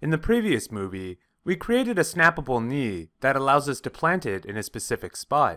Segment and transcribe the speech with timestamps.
[0.00, 4.44] In the previous movie, we created a snappable knee that allows us to plant it
[4.44, 5.56] in a specific spot.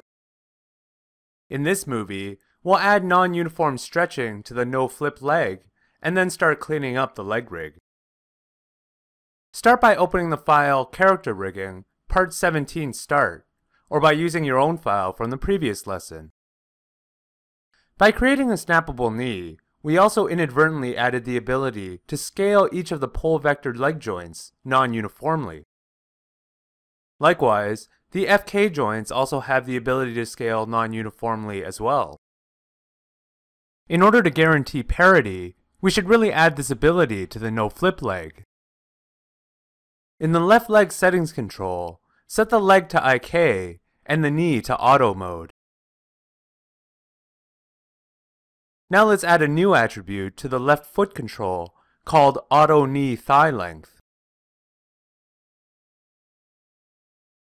[1.50, 5.64] In this movie, we'll add non-uniform stretching to the no-flip leg
[6.02, 7.80] and then start cleaning up the leg rig.
[9.52, 13.46] Start by opening the file Character Rigging, Part 17 Start,
[13.90, 16.32] or by using your own file from the previous lesson.
[17.98, 23.00] By creating a snappable knee, we also inadvertently added the ability to scale each of
[23.00, 25.64] the pole vectored leg joints non-uniformly.
[27.20, 32.18] Likewise, the FK joints also have the ability to scale non-uniformly as well.
[33.88, 38.44] In order to guarantee parity, we should really add this ability to the no-flip leg.
[40.20, 44.78] In the left leg settings control, set the leg to IK and the knee to
[44.78, 45.54] auto mode.
[48.92, 51.76] Now let's add a new attribute to the left foot control
[52.06, 54.00] called auto knee thigh length.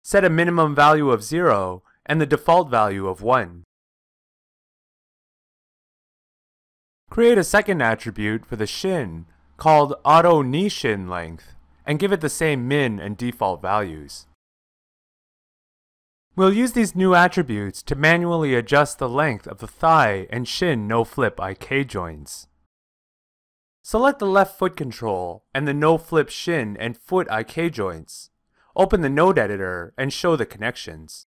[0.03, 3.63] Set a minimum value of 0 and the default value of 1.
[7.09, 9.25] Create a second attribute for the shin
[9.57, 14.27] called auto knee shin length and give it the same min and default values.
[16.35, 20.87] We'll use these new attributes to manually adjust the length of the thigh and shin
[20.87, 22.47] no-flip IK joints.
[23.83, 28.31] Select the left foot control and the no-flip shin and foot IK joints.
[28.75, 31.27] Open the node editor and show the connections.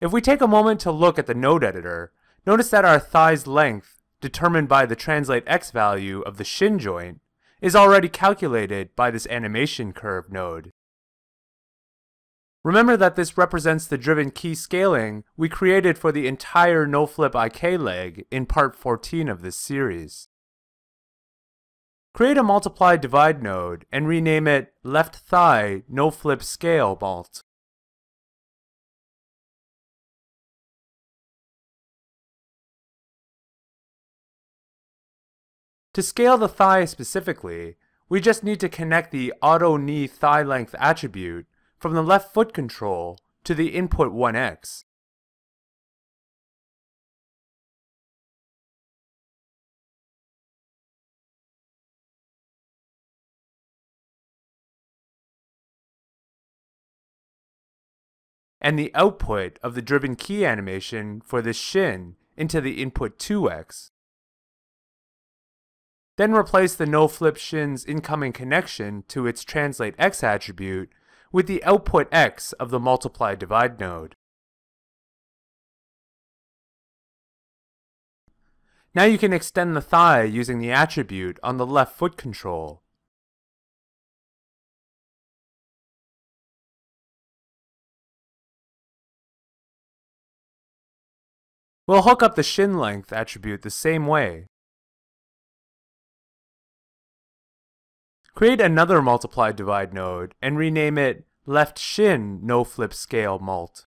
[0.00, 2.12] If we take a moment to look at the node editor,
[2.46, 7.20] notice that our thigh's length, determined by the translate x value of the shin joint,
[7.60, 10.70] is already calculated by this animation curve node.
[12.62, 17.78] Remember that this represents the driven key scaling we created for the entire no-flip IK
[17.78, 20.28] leg in part 14 of this series.
[22.12, 27.42] Create a multiply divide node and rename it left thigh no-flip scale mult.
[35.94, 37.76] To scale the thigh specifically,
[38.08, 41.46] we just need to connect the auto knee thigh length attribute
[41.78, 44.84] from the left foot control to the input 1x.
[58.62, 63.89] and the output of the driven key animation for the shin into the input 2x.
[66.20, 70.90] Then replace the no-flip shin's incoming connection to its translate x attribute
[71.32, 74.16] with the output x of the multiply divide node.
[78.94, 82.82] Now you can extend the thigh using the attribute on the left foot control.
[91.86, 94.49] We'll hook up the shin length attribute the same way.
[98.34, 103.86] Create another multiply divide node and rename it left shin no flip scale mult.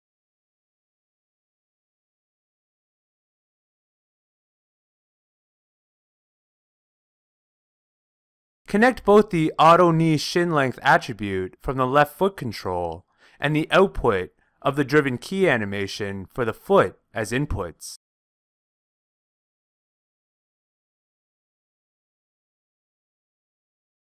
[8.67, 13.05] Connect both the auto knee shin length attribute from the left foot control
[13.37, 14.29] and the output
[14.61, 17.97] of the driven key animation for the foot as inputs.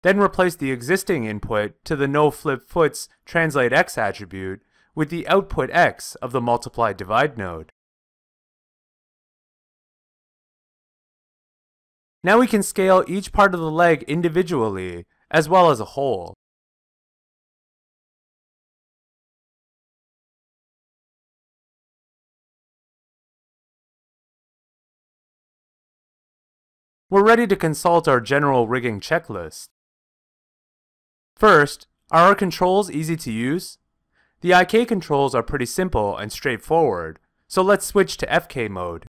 [0.02, 4.62] Then replace the existing input to the no-flip foot's translate x attribute
[4.96, 7.72] with the output x of the multiply divide node.
[12.24, 16.34] Now we can scale each part of the leg individually as well as a whole.
[27.10, 29.70] We're ready to consult our general rigging checklist.
[31.40, 33.78] First, are our controls easy to use?
[34.42, 39.06] The IK controls are pretty simple and straightforward, so let's switch to FK mode.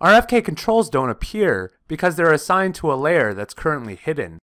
[0.00, 4.40] Our FK controls don't appear because they're assigned to a layer that's currently hidden.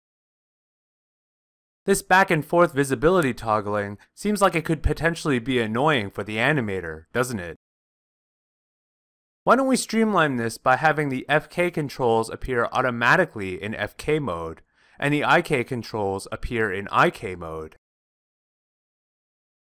[1.86, 6.38] This back and forth visibility toggling seems like it could potentially be annoying for the
[6.38, 7.56] animator, doesn't it?
[9.46, 14.64] Why don't we streamline this by having the FK controls appear automatically in FK mode,
[14.98, 17.76] and the IK controls appear in IK mode.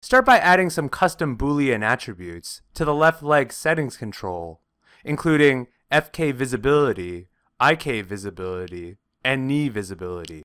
[0.00, 4.62] Start by adding some custom Boolean attributes to the left leg settings control,
[5.05, 7.29] including FK visibility,
[7.61, 10.44] IK visibility, and knee visibility.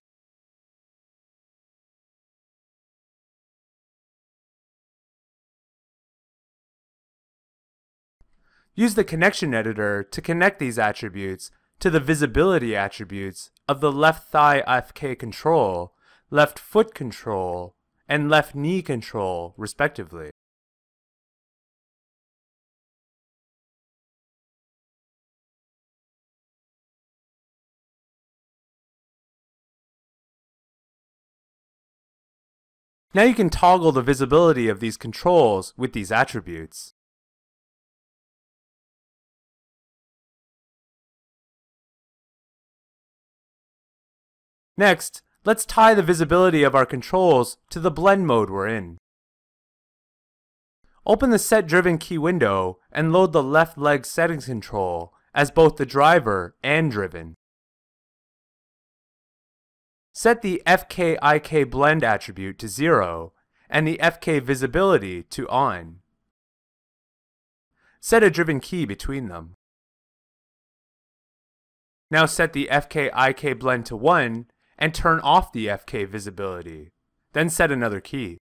[8.76, 14.32] Use the connection editor to connect these attributes to the visibility attributes of the left
[14.32, 15.94] thigh FK control,
[16.32, 17.76] left foot control,
[18.10, 20.32] and left knee control, respectively.
[33.14, 36.96] Now you can toggle the visibility of these controls with these attributes.
[44.78, 48.98] Next, let's tie the visibility of our controls to the blend mode we're in.
[51.06, 55.76] Open the Set Driven Key window and load the left leg settings control as both
[55.76, 57.36] the driver and driven.
[60.14, 63.34] Set the FK-IK blend attribute to 0
[63.70, 66.00] and the FK visibility to on.
[68.00, 69.56] Set a driven key between them.
[72.12, 74.46] Now set the FK-IK blend to 1
[74.84, 76.90] and turn off the FK visibility,
[77.32, 78.38] then set another key.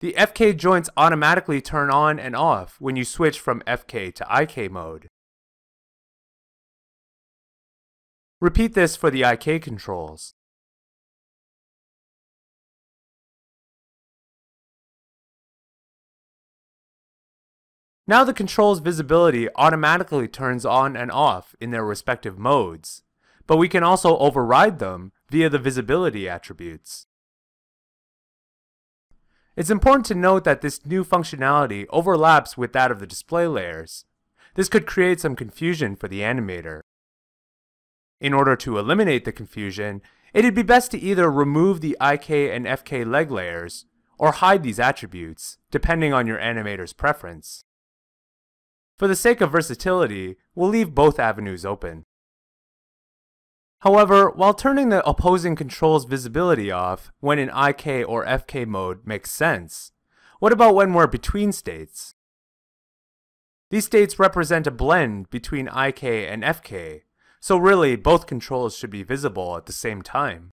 [0.00, 4.72] The FK joints automatically turn on and off when you switch from FK to IK
[4.72, 5.08] mode.
[8.40, 10.32] Repeat this for the IK controls.
[18.06, 23.02] Now the control's visibility automatically turns on and off in their respective modes,
[23.50, 27.08] but we can also override them via the visibility attributes.
[29.56, 34.04] It's important to note that this new functionality overlaps with that of the display layers.
[34.54, 36.82] This could create some confusion for the animator.
[38.20, 40.00] In order to eliminate the confusion,
[40.32, 43.84] it'd be best to either remove the IK and FK leg layers,
[44.16, 47.64] or hide these attributes, depending on your animator's preference.
[48.96, 52.04] For the sake of versatility, we'll leave both avenues open.
[53.80, 59.30] However, while turning the opposing control's visibility off when in IK or FK mode makes
[59.30, 59.92] sense,
[60.38, 62.14] what about when we're between states?
[63.70, 67.02] These states represent a blend between IK and FK,
[67.40, 70.50] so really both controls should be visible at the same time.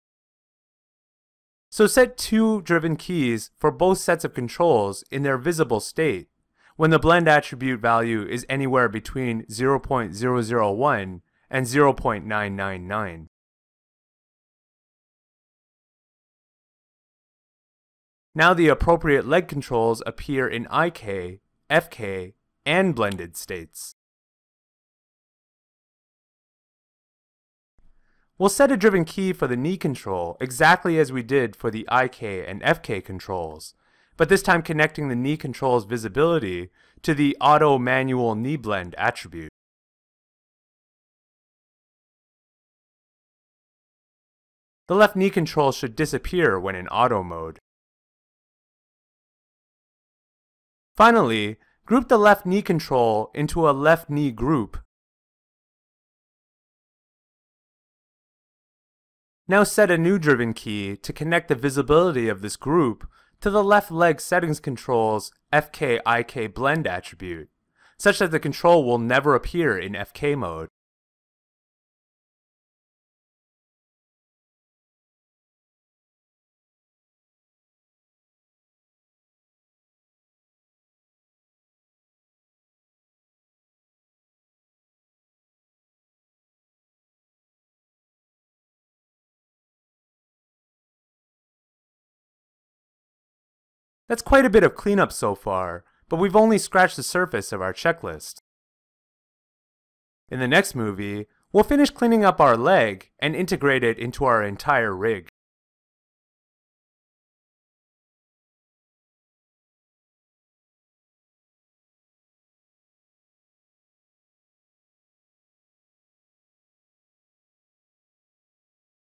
[1.71, 6.29] So set two driven keys for both sets of controls in their visible state
[6.77, 11.21] when the blend attribute value is anywhere between 0.001
[11.55, 13.29] and 0.999.
[18.35, 21.39] Now the appropriate leg controls appear in IK,
[21.71, 22.33] FK,
[22.67, 23.95] and blended states.
[28.37, 31.87] We'll set a driven key for the knee control exactly as we did for the
[31.93, 33.75] IK and FK controls,
[34.17, 36.71] but this time connecting the knee control's visibility
[37.03, 39.54] to the auto manual knee blend attribute.
[44.87, 47.59] The left knee control should disappear when in auto mode.
[50.95, 54.79] Finally, group the left knee control into a left knee group.
[59.49, 63.09] Now set a new driven key to connect the visibility of this group
[63.41, 67.49] to the left leg settings control's FK-IK blend attribute,
[67.99, 70.69] such that the control will never appear in FK mode.
[94.09, 97.63] That's quite a bit of cleanup so far, but we've only scratched the surface of
[97.63, 98.43] our checklist.
[100.29, 104.43] In the next movie, we'll finish cleaning up our leg and integrate it into our
[104.43, 105.29] entire rig.